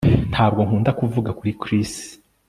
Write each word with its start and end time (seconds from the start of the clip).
Ntabwo 0.31 0.59
nkunda 0.67 0.91
kuvuga 0.99 1.31
kuri 1.37 1.51
Chris 1.61 1.91